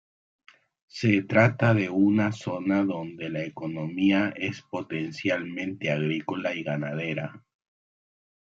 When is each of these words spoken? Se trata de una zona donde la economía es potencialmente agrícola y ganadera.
Se 0.87 1.21
trata 1.25 1.75
de 1.75 1.87
una 1.91 2.31
zona 2.31 2.83
donde 2.83 3.29
la 3.29 3.43
economía 3.45 4.33
es 4.35 4.63
potencialmente 4.63 5.91
agrícola 5.91 6.55
y 6.55 6.63
ganadera. 6.63 7.45